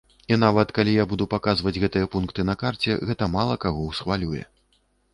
[0.35, 4.43] І нават калі я буду паказваць гэтыя пункты на карце, гэта мала каго ўсхвалюе.